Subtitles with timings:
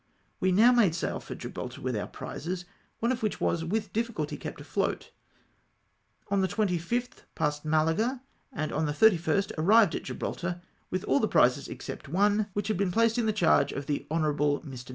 [0.39, 2.65] We now made sail for Gibraltar with our prizes,
[2.97, 5.11] one of which was with difficulty kept afloat.
[6.31, 10.59] On the 25th passed Malaga, and on the 31st arrived at Gibraltar
[10.89, 14.87] with all the prizes except one, which had been placed JOSEPH PROCLAIMED KlNd OF SPAIN.